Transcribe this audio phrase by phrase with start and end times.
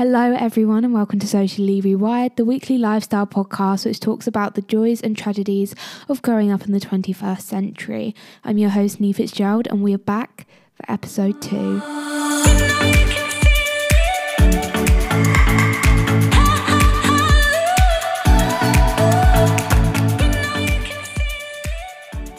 [0.00, 4.62] Hello, everyone, and welcome to Socially Rewired, the weekly lifestyle podcast which talks about the
[4.62, 5.74] joys and tragedies
[6.08, 8.14] of growing up in the 21st century.
[8.42, 11.80] I'm your host, Nee Fitzgerald, and we are back for episode two.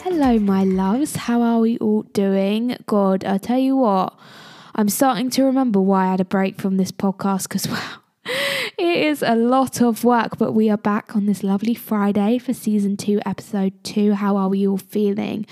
[0.02, 1.14] Hello, my loves.
[1.14, 2.76] How are we all doing?
[2.86, 4.18] God, I tell you what,
[4.74, 7.98] I'm starting to remember why I had a break from this podcast because, wow,
[8.78, 10.38] it is a lot of work.
[10.38, 14.14] But we are back on this lovely Friday for season two, episode two.
[14.14, 15.44] How are we all feeling?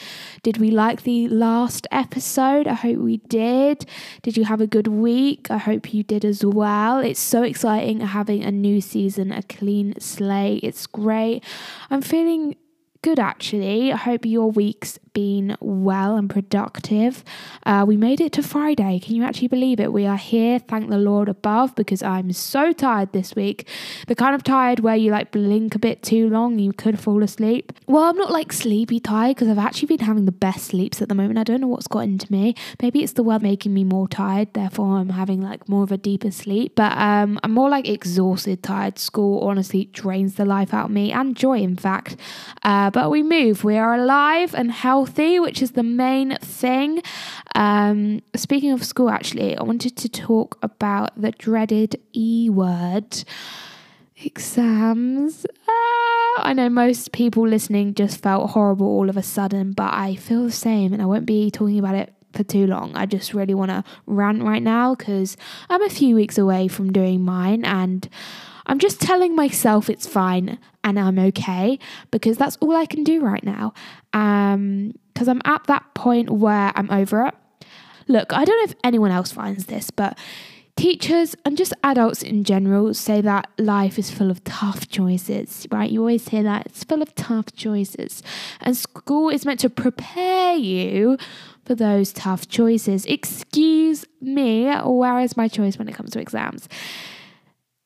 [0.42, 2.66] Did we like the last episode?
[2.66, 3.84] I hope we did.
[4.22, 5.50] Did you have a good week?
[5.50, 7.00] I hope you did as well.
[7.00, 10.64] It's so exciting having a new season, a clean slate.
[10.64, 11.44] It's great.
[11.90, 12.56] I'm feeling
[13.02, 13.92] good actually.
[13.92, 17.24] I hope your week's been well and productive.
[17.66, 18.98] Uh, we made it to Friday.
[18.98, 19.92] Can you actually believe it?
[19.92, 20.58] We are here.
[20.58, 23.68] Thank the Lord above because I'm so tired this week.
[24.06, 27.22] The kind of tired where you like blink a bit too long, you could fall
[27.22, 27.72] asleep.
[27.86, 31.08] Well, I'm not like sleepy tired because I've actually been having the best sleeps at
[31.08, 31.38] the moment.
[31.38, 32.54] I don't know what's got into me.
[32.80, 35.96] Maybe it's the weather making me more tired, therefore I'm having like more of a
[35.96, 36.74] deeper sleep.
[36.76, 38.98] But um, I'm more like exhausted, tired.
[38.98, 42.16] School honestly drains the life out of me and joy, in fact.
[42.62, 43.64] Uh, but we move.
[43.64, 47.02] We are alive and healthy, which is the main thing.
[47.54, 53.24] Um, speaking of school, actually, I wanted to talk about the dreaded E word
[54.22, 55.46] exams.
[55.68, 60.16] Ah, I know most people listening just felt horrible all of a sudden, but I
[60.16, 62.96] feel the same and I won't be talking about it for too long.
[62.96, 65.36] I just really want to rant right now because
[65.68, 68.08] I'm a few weeks away from doing mine and
[68.66, 71.78] I'm just telling myself it's fine and I'm okay
[72.10, 73.74] because that's all I can do right now.
[74.12, 77.34] Um, because I'm at that point where I'm over it.
[78.08, 80.18] Look, I don't know if anyone else finds this, but
[80.76, 85.90] teachers and just adults in general say that life is full of tough choices, right?
[85.90, 88.22] You always hear that it's full of tough choices.
[88.62, 91.18] And school is meant to prepare you
[91.66, 93.04] for those tough choices.
[93.04, 96.66] Excuse me, where is my choice when it comes to exams?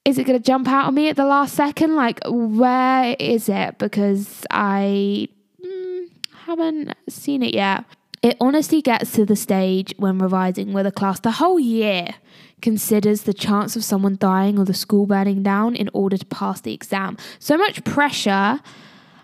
[0.04, 1.97] Is it going to jump out on me at the last second?
[1.97, 3.78] Like, where is it?
[3.78, 5.28] Because I
[5.65, 6.09] mm,
[6.44, 7.84] haven't seen it yet.
[8.22, 12.14] It honestly gets to the stage when revising where the class the whole year
[12.62, 16.60] considers the chance of someone dying or the school burning down in order to pass
[16.60, 17.19] the exam.
[17.38, 18.60] So much pressure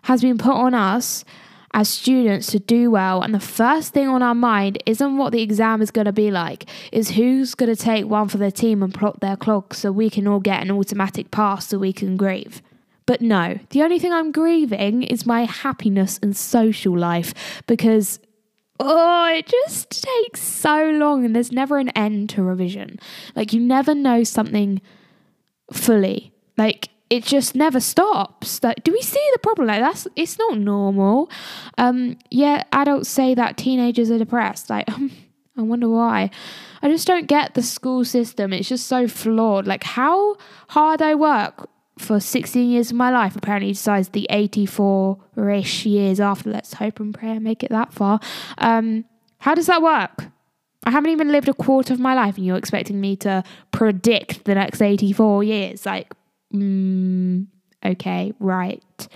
[0.03, 1.25] has been put on us
[1.73, 3.23] as students to do well.
[3.23, 6.31] And the first thing on our mind isn't what the exam is going to be
[6.31, 9.93] like, is who's going to take one for the team and plot their clock so
[9.93, 12.63] we can all get an automatic pass so we can grieve.
[13.07, 18.21] But no, the only thing I'm grieving is my happiness and social life because
[18.81, 22.99] oh, it just takes so long and there's never an end to revision.
[23.37, 24.81] Like, you never know something
[25.73, 26.33] fully.
[26.57, 28.63] Like, it just never stops.
[28.63, 29.67] Like, do we see the problem?
[29.67, 31.29] Like, that's it's not normal.
[31.77, 34.71] Um, yeah, adults say that teenagers are depressed.
[34.71, 34.89] Like,
[35.57, 36.31] I wonder why.
[36.83, 38.53] I just don't get the school system.
[38.53, 39.67] It's just so flawed.
[39.67, 40.37] Like, how
[40.69, 41.69] hard I work
[41.99, 45.19] for 16 years of my life apparently decides the 84
[45.51, 46.51] ish years after.
[46.51, 48.21] Let's hope and pray I make it that far.
[48.59, 49.05] Um,
[49.39, 50.27] how does that work?
[50.85, 54.45] I haven't even lived a quarter of my life, and you're expecting me to predict
[54.45, 55.85] the next 84 years.
[55.85, 56.15] Like,
[56.53, 57.47] mm,
[57.85, 59.09] okay, right.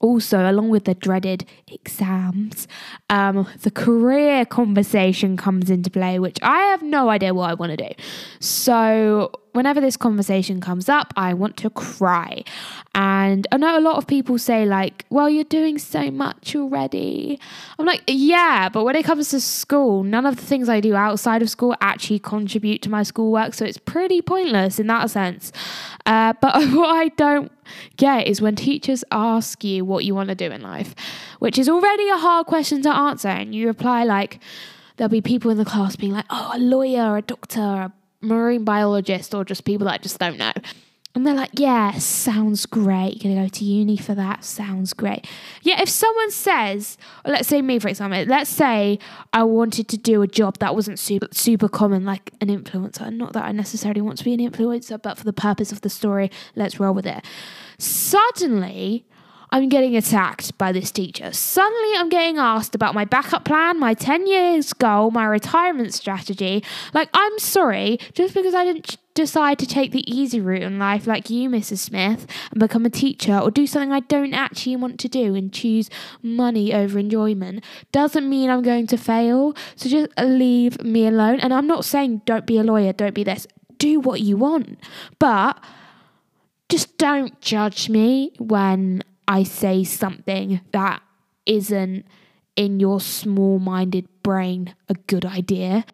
[0.00, 2.66] Also, along with the dreaded exams,
[3.08, 7.70] um, the career conversation comes into play, which I have no idea what I want
[7.70, 7.94] to do.
[8.40, 12.42] So, whenever this conversation comes up, I want to cry.
[12.94, 17.38] And I know a lot of people say, like, well, you're doing so much already.
[17.78, 20.94] I'm like, yeah, but when it comes to school, none of the things I do
[20.94, 23.54] outside of school actually contribute to my schoolwork.
[23.54, 25.52] So it's pretty pointless in that sense.
[26.06, 27.52] Uh, but what I don't
[27.96, 30.94] get is when teachers ask you what you want to do in life,
[31.38, 33.28] which is already a hard question to answer.
[33.28, 34.40] And you reply, like,
[34.96, 38.64] there'll be people in the class being like, oh, a lawyer, a doctor, a marine
[38.64, 40.52] biologist or just people that just don't know.
[41.14, 43.22] And they're like, yeah, sounds great.
[43.22, 44.44] You're to go to uni for that.
[44.44, 45.26] Sounds great.
[45.60, 46.96] Yeah, if someone says,
[47.26, 48.98] let's say me, for example, let's say
[49.34, 53.14] I wanted to do a job that wasn't super, super common, like an influencer.
[53.14, 55.90] Not that I necessarily want to be an influencer, but for the purpose of the
[55.90, 57.22] story, let's roll with it.
[57.78, 59.04] Suddenly,
[59.52, 61.30] I'm getting attacked by this teacher.
[61.32, 66.64] Suddenly, I'm getting asked about my backup plan, my 10 years goal, my retirement strategy.
[66.94, 71.06] Like, I'm sorry, just because I didn't decide to take the easy route in life,
[71.06, 71.78] like you, Mrs.
[71.78, 75.52] Smith, and become a teacher or do something I don't actually want to do and
[75.52, 75.90] choose
[76.22, 77.62] money over enjoyment,
[77.92, 79.54] doesn't mean I'm going to fail.
[79.76, 81.40] So just leave me alone.
[81.40, 83.46] And I'm not saying don't be a lawyer, don't be this
[83.82, 84.78] do what you want.
[85.18, 85.62] But
[86.68, 91.02] just don't judge me when I say something that
[91.46, 92.04] isn't
[92.56, 95.84] in your small minded brain a good idea.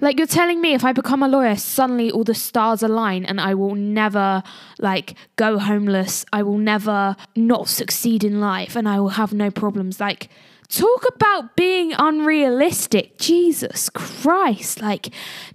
[0.00, 3.40] Like you're telling me if I become a lawyer, suddenly all the stars align and
[3.40, 4.42] I will never
[4.78, 6.26] like go homeless.
[6.32, 10.00] I will never not succeed in life and I will have no problems.
[10.00, 10.28] Like
[10.68, 13.18] talk about being unrealistic.
[13.18, 14.82] Jesus Christ.
[14.82, 15.08] Like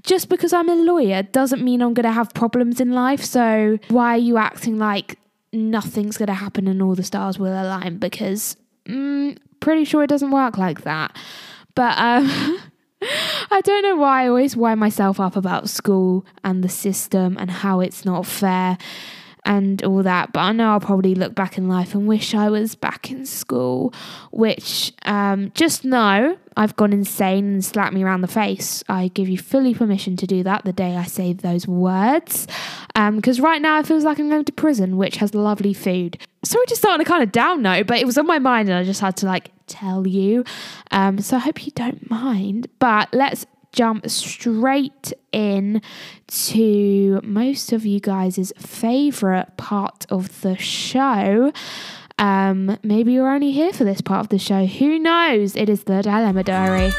[0.03, 3.23] just because I'm a lawyer doesn't mean I'm going to have problems in life.
[3.23, 5.18] So why are you acting like
[5.53, 7.97] nothing's going to happen and all the stars will align?
[7.97, 8.55] Because
[8.85, 11.15] mm, pretty sure it doesn't work like that.
[11.75, 12.59] But um
[13.51, 17.49] I don't know why I always wind myself up about school and the system and
[17.49, 18.77] how it's not fair
[19.49, 20.31] and all that.
[20.31, 23.25] But I know I'll probably look back in life and wish I was back in
[23.25, 23.93] school,
[24.31, 28.83] which um, just know I've gone insane and slapped me around the face.
[28.87, 32.45] I give you fully permission to do that the day I say those words.
[32.93, 36.19] Because um, right now it feels like I'm going to prison, which has lovely food.
[36.43, 38.69] Sorry to start on a kind of down note, but it was on my mind
[38.69, 40.43] and I just had to like tell you.
[40.91, 42.67] Um, so I hope you don't mind.
[42.77, 45.81] But let's jump straight in
[46.27, 51.51] to most of you guys' favorite part of the show.
[52.17, 54.65] Um, maybe you're only here for this part of the show.
[54.65, 55.55] Who knows?
[55.55, 56.91] It is the Dilemma Diary.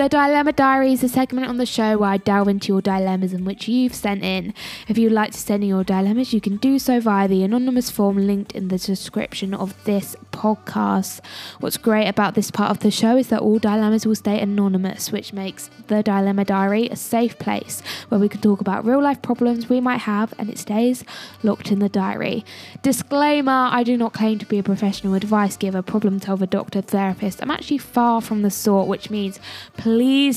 [0.00, 3.34] The Dilemma Diary is a segment on the show where I delve into your dilemmas
[3.34, 4.54] in which you've sent in.
[4.88, 7.90] If you'd like to send in your dilemmas, you can do so via the anonymous
[7.90, 11.20] form linked in the description of this podcast.
[11.58, 15.12] What's great about this part of the show is that all dilemmas will stay anonymous,
[15.12, 19.20] which makes the Dilemma Diary a safe place where we can talk about real life
[19.20, 21.04] problems we might have and it stays
[21.42, 22.42] locked in the diary.
[22.80, 27.42] Disclaimer I do not claim to be a professional advice giver, problem solver, doctor, therapist.
[27.42, 29.38] I'm actually far from the sort, which means
[29.76, 29.89] please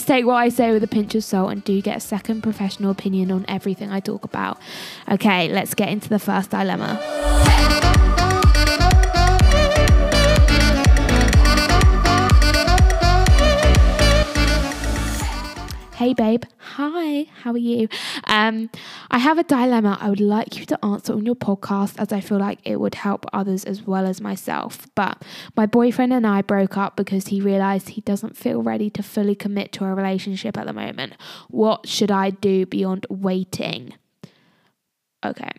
[0.05, 2.91] take what I say with a pinch of salt and do get a second professional
[2.91, 4.57] opinion on everything I talk about.
[5.09, 7.82] Okay, let's get into the first dilemma.
[16.03, 16.43] Hey, babe.
[16.57, 17.87] Hi, how are you?
[18.25, 18.69] Um,
[19.09, 22.19] I have a dilemma I would like you to answer on your podcast as I
[22.19, 24.85] feel like it would help others as well as myself.
[24.95, 25.23] But
[25.55, 29.33] my boyfriend and I broke up because he realized he doesn't feel ready to fully
[29.33, 31.13] commit to a relationship at the moment.
[31.47, 33.93] What should I do beyond waiting?
[35.25, 35.51] Okay.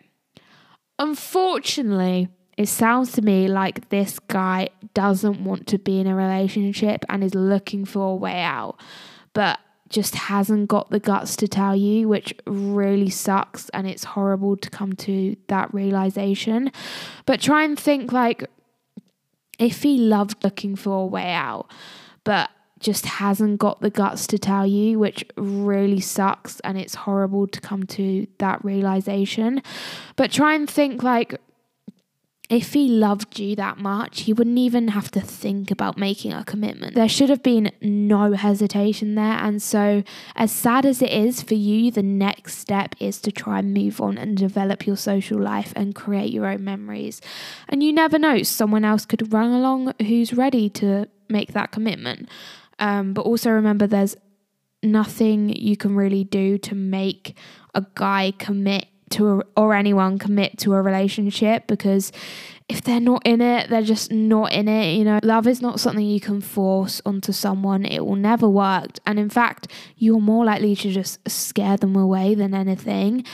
[0.99, 7.03] Unfortunately, it sounds to me like this guy doesn't want to be in a relationship
[7.09, 8.79] and is looking for a way out.
[9.33, 9.57] But
[9.89, 13.69] just hasn't got the guts to tell you, which really sucks.
[13.69, 16.71] And it's horrible to come to that realization.
[17.25, 18.49] But try and think like
[19.59, 21.71] if he loved looking for a way out,
[22.23, 22.49] but
[22.79, 26.59] just hasn't got the guts to tell you, which really sucks.
[26.61, 29.61] And it's horrible to come to that realization.
[30.15, 31.39] But try and think like
[32.49, 36.43] if he loved you that much, he wouldn't even have to think about making a
[36.43, 36.93] commitment.
[36.93, 39.37] There should have been no hesitation there.
[39.37, 40.03] And so,
[40.35, 43.99] as sad as it is for you, the next step is to try and move
[43.99, 47.19] on and develop your social life and create your own memories.
[47.67, 52.29] And you never know, someone else could run along who's ready to make that commitment.
[52.77, 54.15] Um, but also remember, there's
[54.83, 57.35] nothing you can really do to make
[57.73, 62.11] a guy commit to a, or anyone commit to a relationship because
[62.67, 64.95] if they're not in it, they're just not in it.
[64.95, 67.85] You know, love is not something you can force onto someone.
[67.85, 68.97] It will never work.
[69.05, 73.25] And in fact, you're more likely to just scare them away than anything.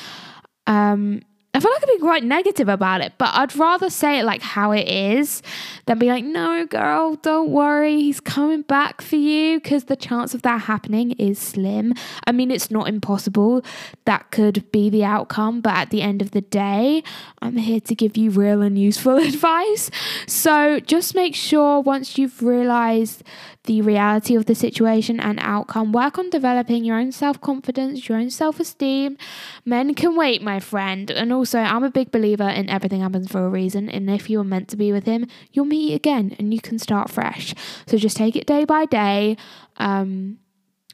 [0.68, 1.22] Um,
[1.54, 4.42] I feel like I'd be quite negative about it, but I'd rather say it like
[4.42, 5.44] how it is
[5.86, 10.34] than be like, no, girl, don't worry, he's coming back for you, because the chance
[10.34, 11.94] of that happening is slim.
[12.26, 13.66] I mean, it's not impossible.
[14.06, 17.04] That could be the outcome, but at the end of the day,
[17.42, 19.92] I'm here to give you real and useful advice.
[20.28, 23.24] So just make sure once you've realized
[23.66, 25.92] the reality of the situation and outcome.
[25.92, 29.18] Work on developing your own self confidence, your own self esteem.
[29.66, 31.12] Men can wait, my friend.
[31.12, 33.90] And also, I'm a big believer in everything happens for a reason.
[33.90, 37.10] And if you're meant to be with him, you'll meet again and you can start
[37.10, 37.56] fresh.
[37.88, 39.38] So just take it day by day.
[39.78, 40.38] Um,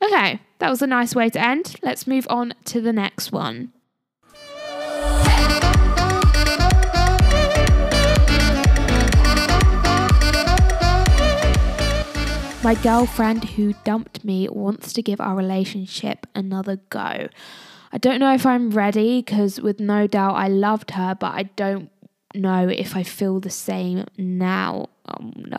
[0.02, 1.76] okay, that was a nice way to end.
[1.84, 3.74] Let's move on to the next one.
[12.64, 17.28] My girlfriend who dumped me wants to give our relationship another go.
[17.98, 21.50] I don't know if I'm ready because, with no doubt, I loved her, but I
[21.56, 21.90] don't
[22.36, 24.90] know if I feel the same now.
[25.08, 25.58] Oh no.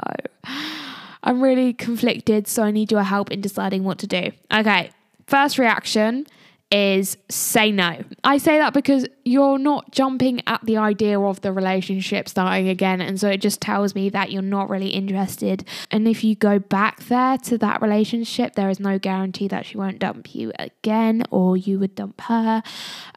[1.25, 4.30] I'm really conflicted, so I need your help in deciding what to do.
[4.54, 4.92] Okay,
[5.26, 6.28] first reaction
[6.71, 8.05] is say no.
[8.25, 13.01] I say that because you're not jumping at the idea of the relationship starting again.
[13.01, 15.67] And so it just tells me that you're not really interested.
[15.91, 19.79] And if you go back there to that relationship, there is no guarantee that she
[19.79, 22.63] won't dump you again or you would dump her.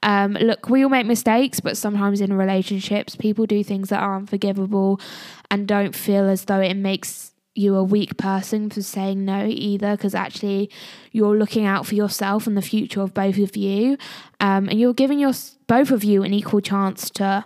[0.02, 4.16] Um, look, we all make mistakes, but sometimes in relationships, people do things that are
[4.16, 5.02] unforgivable
[5.50, 9.96] and don't feel as though it makes you a weak person for saying no either
[9.98, 10.70] because actually
[11.12, 13.98] you're looking out for yourself and the future of both of you
[14.40, 15.34] um, and you're giving your
[15.68, 17.44] both of you an equal chance to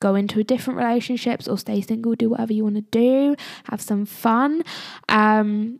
[0.00, 4.04] go into different relationships or stay single do whatever you want to do have some
[4.04, 4.62] fun
[5.08, 5.78] um,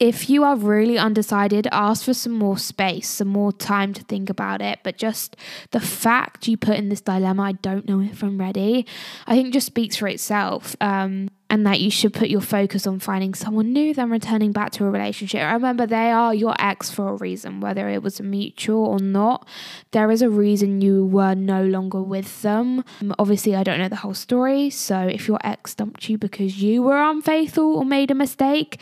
[0.00, 4.28] if you are really undecided, ask for some more space, some more time to think
[4.28, 4.80] about it.
[4.82, 5.36] But just
[5.70, 8.86] the fact you put in this dilemma, I don't know if I'm ready,
[9.26, 10.74] I think just speaks for itself.
[10.80, 14.72] Um, and that you should put your focus on finding someone new than returning back
[14.72, 15.40] to a relationship.
[15.52, 19.46] Remember, they are your ex for a reason, whether it was mutual or not.
[19.92, 22.82] There is a reason you were no longer with them.
[23.00, 24.68] Um, obviously, I don't know the whole story.
[24.68, 28.80] So, if your ex dumped you because you were unfaithful or made a mistake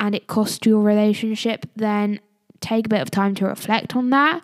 [0.00, 2.20] and it cost you a relationship, then
[2.60, 4.42] take a bit of time to reflect on that.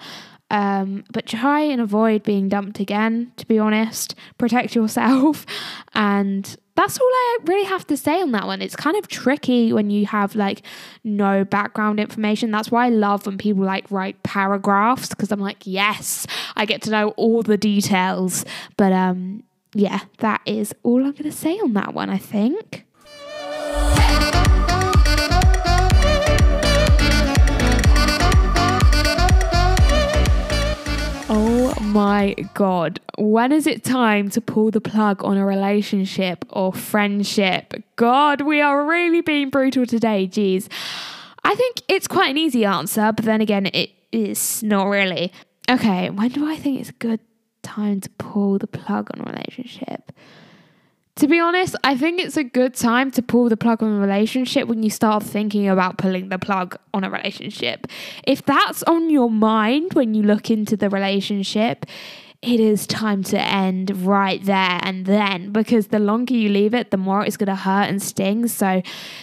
[0.50, 4.14] Um, but try and avoid being dumped again, to be honest.
[4.36, 5.46] Protect yourself
[5.94, 8.62] and that's all I really have to say on that one.
[8.62, 10.62] It's kind of tricky when you have like
[11.04, 12.50] no background information.
[12.50, 16.80] That's why I love when people like write paragraphs because I'm like, yes, I get
[16.82, 18.46] to know all the details.
[18.78, 19.42] But um
[19.74, 22.86] yeah, that is all I'm going to say on that one, I think.
[31.90, 37.74] My God, when is it time to pull the plug on a relationship or friendship?
[37.96, 40.28] God, we are really being brutal today.
[40.28, 40.68] Jeez.
[41.42, 45.32] I think it's quite an easy answer, but then again, it is not really.
[45.68, 47.20] Okay, when do I think it's a good
[47.62, 50.12] time to pull the plug on a relationship?
[51.16, 54.00] To be honest, I think it's a good time to pull the plug on a
[54.00, 57.86] relationship when you start thinking about pulling the plug on a relationship.
[58.26, 61.84] If that's on your mind when you look into the relationship,
[62.42, 66.90] it is time to end right there and then because the longer you leave it,
[66.90, 68.48] the more it's going to hurt and sting.
[68.48, 68.80] So,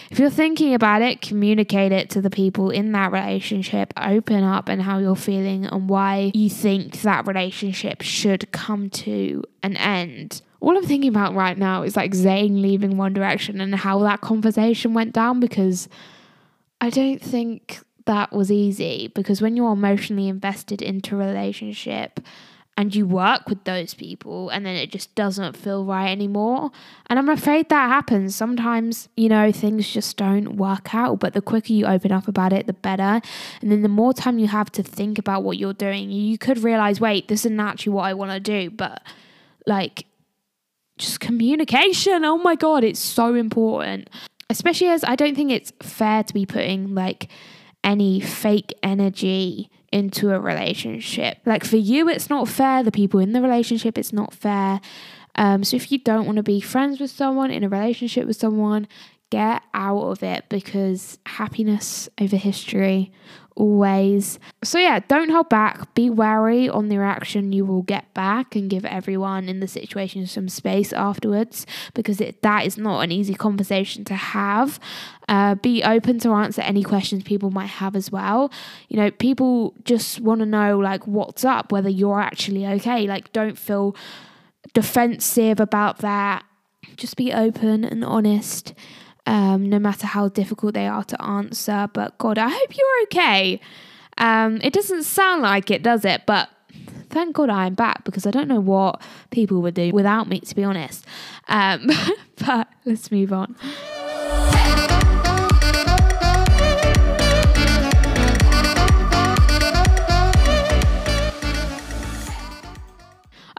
[0.08, 4.68] if you're thinking about it, communicate it to the people in that relationship, open up
[4.68, 10.42] and how you're feeling and why you think that relationship should come to an end
[10.60, 14.20] all I'm thinking about right now is like Zayn leaving One Direction and how that
[14.20, 15.88] conversation went down because
[16.80, 22.20] I don't think that was easy because when you're emotionally invested into a relationship
[22.78, 26.70] and you work with those people and then it just doesn't feel right anymore.
[27.06, 28.36] And I'm afraid that happens.
[28.36, 32.52] Sometimes, you know, things just don't work out, but the quicker you open up about
[32.52, 33.20] it, the better.
[33.60, 36.62] And then the more time you have to think about what you're doing, you could
[36.62, 39.02] realize, wait, this isn't actually what I want to do, but
[39.66, 40.06] like
[40.98, 42.24] just communication.
[42.24, 44.10] Oh my God, it's so important.
[44.50, 47.28] Especially as I don't think it's fair to be putting like
[47.84, 51.38] any fake energy into a relationship.
[51.46, 52.82] Like for you, it's not fair.
[52.82, 54.80] The people in the relationship, it's not fair.
[55.34, 58.36] Um, so if you don't want to be friends with someone, in a relationship with
[58.36, 58.88] someone,
[59.30, 63.12] get out of it because happiness over history
[63.58, 64.38] always.
[64.62, 65.92] So, yeah, don't hold back.
[65.94, 70.26] Be wary on the reaction you will get back and give everyone in the situation
[70.26, 74.78] some space afterwards because it, that is not an easy conversation to have.
[75.28, 78.50] Uh, be open to answer any questions people might have as well.
[78.88, 83.06] You know, people just want to know, like, what's up, whether you're actually okay.
[83.06, 83.96] Like, don't feel
[84.72, 86.44] defensive about that.
[86.96, 88.72] Just be open and honest
[89.28, 91.88] um, no matter how difficult they are to answer.
[91.92, 93.60] But God, I hope you're okay.
[94.16, 96.22] Um, it doesn't sound like it, does it?
[96.26, 96.48] But
[97.10, 100.54] thank God I'm back because I don't know what people would do without me, to
[100.56, 101.04] be honest.
[101.46, 101.90] Um,
[102.46, 103.54] but let's move on.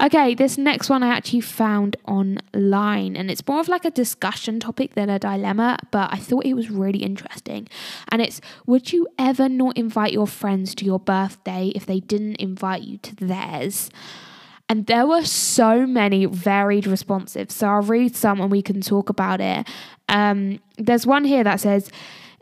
[0.01, 4.57] Okay, this next one I actually found online and it's more of like a discussion
[4.61, 7.67] topic than a dilemma, but I thought it was really interesting.
[8.09, 12.37] And it's Would you ever not invite your friends to your birthday if they didn't
[12.37, 13.89] invite you to theirs?
[14.69, 17.53] And there were so many varied responses.
[17.53, 19.67] So I'll read some and we can talk about it.
[20.07, 21.91] Um, there's one here that says,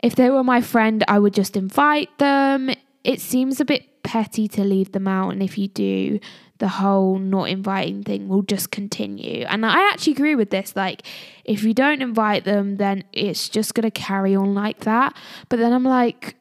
[0.00, 2.70] If they were my friend, I would just invite them.
[3.02, 5.34] It seems a bit petty to leave them out.
[5.34, 6.18] And if you do,
[6.60, 9.44] the whole not inviting thing will just continue.
[9.44, 10.74] And I actually agree with this.
[10.74, 11.02] Like,
[11.44, 15.14] if you don't invite them, then it's just going to carry on like that.
[15.50, 16.37] But then I'm like,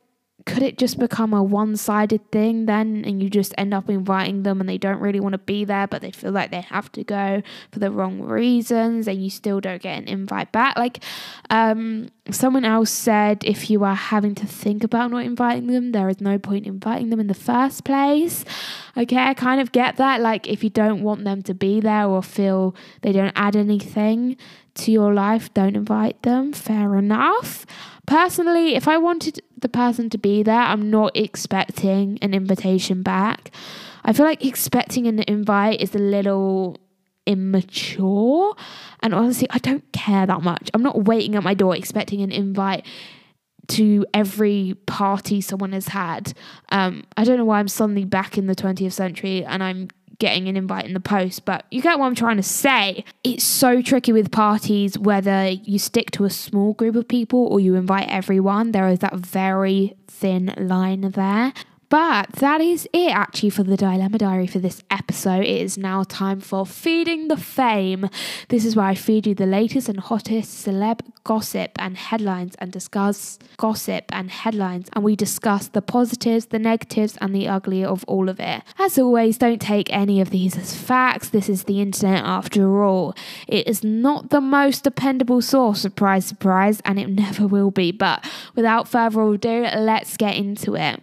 [0.48, 4.44] could it just become a one sided thing then and you just end up inviting
[4.44, 6.90] them and they don't really want to be there but they feel like they have
[6.94, 10.78] to go for the wrong reasons and you still don't get an invite back?
[10.78, 11.04] Like,
[11.50, 16.08] um, someone else said if you are having to think about not inviting them, there
[16.08, 18.46] is no point inviting them in the first place.
[18.96, 20.22] Okay, I kind of get that.
[20.22, 24.38] Like, if you don't want them to be there or feel they don't add anything
[24.76, 26.54] to your life, don't invite them.
[26.54, 27.66] Fair enough.
[28.08, 33.52] Personally, if I wanted the person to be there, I'm not expecting an invitation back.
[34.06, 36.78] I feel like expecting an invite is a little
[37.26, 38.56] immature.
[39.02, 40.72] And honestly, I don't care that much.
[40.74, 42.86] I'm not waiting at my door expecting an invite
[43.68, 46.34] to every party someone has had.
[46.70, 50.48] Um, I don't know why I'm suddenly back in the 20th century and I'm getting
[50.48, 53.04] an invite in the post, but you get what I'm trying to say.
[53.24, 57.60] It's so tricky with parties whether you stick to a small group of people or
[57.60, 58.72] you invite everyone.
[58.72, 61.54] There is that very thin line there.
[61.90, 65.46] But that is it actually for the Dilemma Diary for this episode.
[65.46, 68.10] It is now time for Feeding the Fame.
[68.50, 72.74] This is where I feed you the latest and hottest celeb gossip and headlines and
[72.74, 74.90] discuss gossip and headlines.
[74.94, 78.64] And we discuss the positives, the negatives, and the ugly of all of it.
[78.78, 81.30] As always, don't take any of these as facts.
[81.30, 83.16] This is the internet after all.
[83.48, 87.94] It is not the most dependable source, surprise, surprise, and it never will be.
[87.94, 91.02] But without further ado, let's get into it.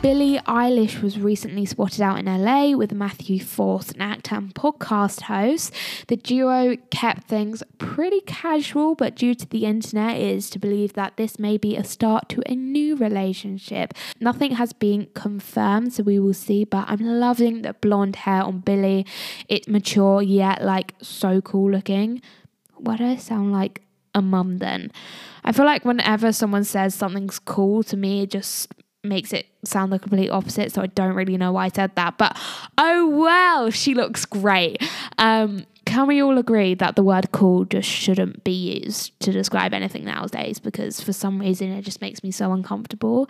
[0.00, 5.22] Billie Eilish was recently spotted out in LA with Matthew Vorce, an actor and podcast
[5.22, 5.74] host.
[6.06, 10.92] The duo kept things pretty casual, but due to the internet, it is to believe
[10.92, 13.92] that this may be a start to a new relationship.
[14.20, 18.60] Nothing has been confirmed, so we will see, but I'm loving the blonde hair on
[18.60, 19.04] Billie.
[19.48, 22.22] It's mature yet like so cool looking.
[22.76, 23.82] What do I sound like?
[24.14, 24.92] A mum then.
[25.44, 28.72] I feel like whenever someone says something's cool to me, it just
[29.08, 30.72] makes it sound the complete opposite.
[30.72, 32.18] So I don't really know why I said that.
[32.18, 32.36] But
[32.76, 34.82] oh well, she looks great.
[35.18, 39.72] Um, can we all agree that the word cool just shouldn't be used to describe
[39.72, 40.58] anything nowadays?
[40.58, 43.26] Because for some reason it just makes me so uncomfortable.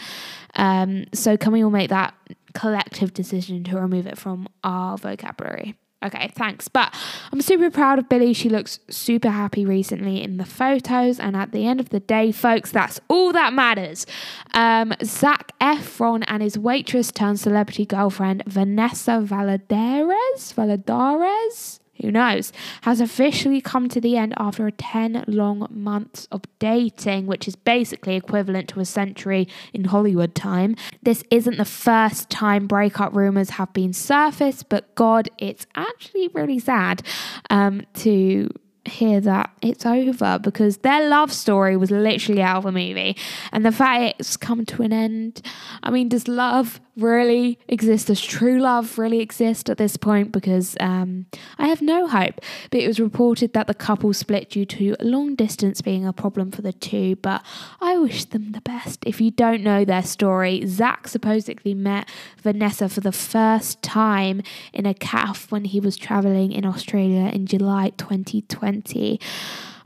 [0.57, 2.15] Um, so can we all make that
[2.55, 5.77] collective decision to remove it from our vocabulary?
[6.05, 6.69] Okay, thanks.
[6.69, 6.95] But
[7.33, 8.33] I'm super proud of Billie.
[8.33, 11.19] She looks super happy recently in the photos.
[11.19, 14.07] And at the end of the day, folks, that's all that matters.
[14.55, 23.01] Um, Zac Efron and his waitress turned celebrity girlfriend, Vanessa Valladares, Valladares, who knows, has
[23.01, 28.69] officially come to the end after 10 long months of dating, which is basically equivalent
[28.71, 30.77] to a century in Hollywood time.
[31.03, 36.59] This isn't the first time breakup rumors have been surfaced, but God, it's actually really
[36.59, 37.03] sad
[37.51, 38.49] um, to
[38.89, 43.17] hear that it's over because their love story was literally out of a movie
[43.53, 45.43] and the fact it's come to an end
[45.83, 48.09] i mean does love really exist?
[48.09, 50.33] Does true love really exist at this point?
[50.33, 52.41] Because um, I have no hope.
[52.71, 56.51] But it was reported that the couple split due to long distance being a problem
[56.51, 57.17] for the two.
[57.17, 57.45] But
[57.81, 59.05] I wish them the best.
[59.07, 62.09] If you don't know their story, Zac supposedly met
[62.43, 67.47] Vanessa for the first time in a calf when he was traveling in Australia in
[67.47, 68.78] July 2020.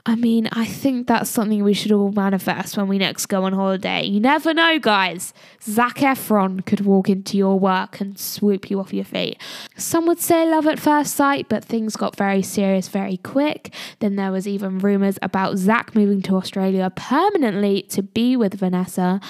[0.05, 3.53] I mean, I think that's something we should all manifest when we next go on
[3.53, 4.05] holiday.
[4.05, 5.33] You never know, guys.
[5.63, 9.41] Zac Efron could walk into your work and swoop you off your feet.
[9.77, 13.73] Some would say love at first sight, but things got very serious very quick.
[14.01, 19.21] Then there was even rumours about Zac moving to Australia permanently to be with Vanessa.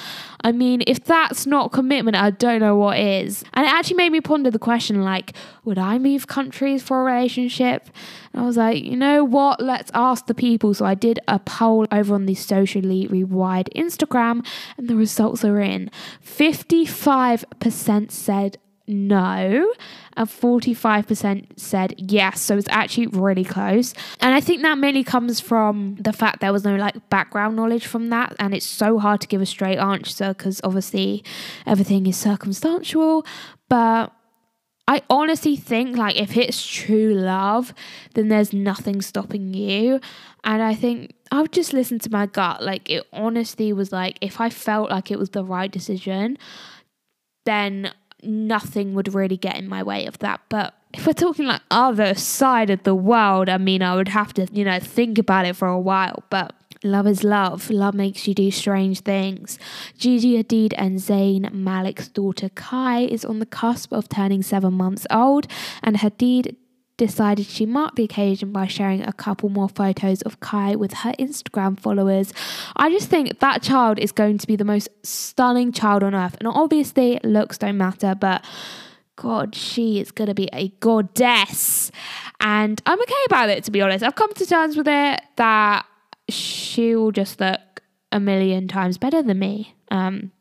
[0.43, 3.45] I mean, if that's not commitment, I don't know what is.
[3.53, 7.13] And it actually made me ponder the question like, would I move countries for a
[7.13, 7.91] relationship?
[8.33, 9.61] And I was like, you know what?
[9.61, 10.75] Let's ask the people.
[10.75, 15.61] So I did a poll over on the socially rewired Instagram, and the results are
[15.61, 15.91] in.
[16.25, 19.73] 55% said no,
[20.17, 22.41] and 45% said yes.
[22.41, 23.95] So it's actually really close.
[24.21, 27.87] And I think that mainly comes from the fact there was no like background knowledge
[27.87, 28.35] from that.
[28.39, 31.25] And it's so hard to give a straight answer because obviously
[31.67, 33.25] everything is circumstantial.
[33.69, 34.13] But
[34.93, 37.73] I honestly think like if it's true love,
[38.13, 40.01] then there's nothing stopping you.
[40.45, 42.63] And I think I would just listen to my gut.
[42.63, 46.37] Like it honestly was like if I felt like it was the right decision,
[47.47, 50.43] then nothing would really get in my way of that.
[50.51, 54.35] But if we're talking like other side of the world, I mean, I would have
[54.35, 56.23] to, you know, think about it for a while.
[56.29, 57.71] But love is love.
[57.71, 59.59] Love makes you do strange things.
[59.97, 65.07] Gigi Hadid and Zayn Malik's daughter Khai is on the cusp of turning seven months
[65.11, 65.47] old,
[65.83, 66.57] and Hadid
[66.97, 71.13] decided she marked the occasion by sharing a couple more photos of Khai with her
[71.19, 72.33] Instagram followers.
[72.77, 76.37] I just think that child is going to be the most stunning child on earth.
[76.39, 78.45] And obviously, looks don't matter, but
[79.17, 81.91] God, she is going to be a goddess.
[82.41, 84.05] And I'm okay about it, to be honest.
[84.05, 85.87] I've come to terms with it that
[86.29, 89.75] she'll just look a million times better than me.
[89.91, 90.33] Um,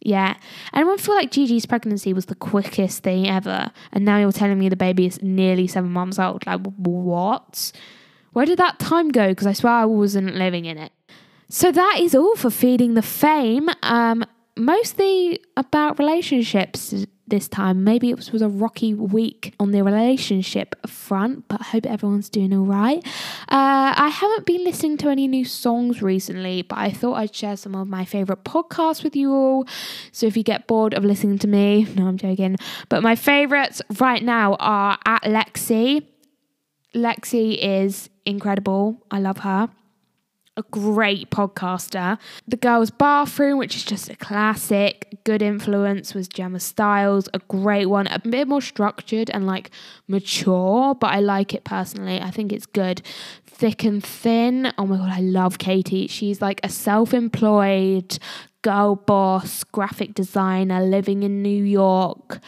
[0.00, 0.36] yeah.
[0.72, 3.70] And I feel like Gigi's pregnancy was the quickest thing ever.
[3.92, 6.46] And now you're telling me the baby is nearly seven months old.
[6.46, 7.72] Like, what?
[8.32, 9.28] Where did that time go?
[9.28, 10.92] Because I swear I wasn't living in it.
[11.48, 13.70] So that is all for Feeding the Fame.
[13.82, 14.24] Um,
[14.56, 17.84] mostly about relationships this time.
[17.84, 22.52] Maybe it was a rocky week on the relationship front, but I hope everyone's doing
[22.52, 22.98] all right.
[23.48, 27.56] Uh, I haven't been listening to any new songs recently, but I thought I'd share
[27.56, 29.66] some of my favorite podcasts with you all.
[30.12, 32.56] So if you get bored of listening to me, no, I'm joking.
[32.88, 36.06] But my favorites right now are at Lexi.
[36.94, 39.04] Lexi is incredible.
[39.10, 39.70] I love her
[40.56, 42.18] a great podcaster.
[42.46, 45.18] The Girls Bathroom, which is just a classic.
[45.24, 49.70] Good Influence was Gemma Styles, a great one, a bit more structured and like
[50.06, 52.20] mature, but I like it personally.
[52.20, 53.02] I think it's good.
[53.46, 54.72] Thick and Thin.
[54.78, 56.06] Oh my god, I love Katie.
[56.06, 58.18] She's like a self-employed
[58.62, 62.40] girl boss, graphic designer living in New York.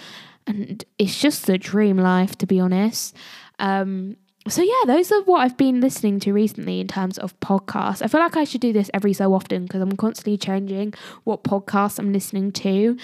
[0.46, 3.16] And it's just the dream life, to be honest.
[3.58, 4.16] Um,
[4.48, 8.02] so yeah, those are what I've been listening to recently in terms of podcasts.
[8.02, 11.42] I feel like I should do this every so often because I'm constantly changing what
[11.42, 12.96] podcasts I'm listening to.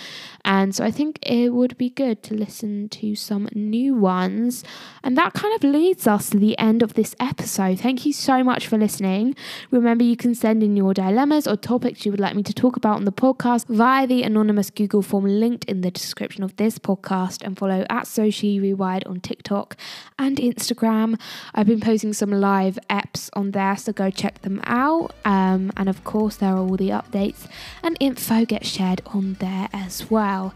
[0.44, 4.62] And so I think it would be good to listen to some new ones.
[5.02, 7.81] And that kind of leads us to the end of this episode.
[7.81, 9.35] Thank you so much for listening.
[9.70, 12.76] Remember, you can send in your dilemmas or topics you would like me to talk
[12.76, 16.78] about on the podcast via the anonymous Google form linked in the description of this
[16.78, 19.76] podcast and follow at Socially Rewired on TikTok
[20.18, 21.18] and Instagram.
[21.55, 25.14] I've been posting some live apps on there, so go check them out.
[25.25, 27.47] Um, and of course, there are all the updates
[27.83, 30.55] and info gets shared on there as well.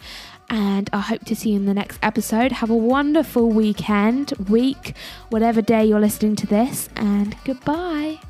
[0.49, 2.53] And I hope to see you in the next episode.
[2.53, 4.95] Have a wonderful weekend, week,
[5.29, 8.21] whatever day you're listening to this, and goodbye.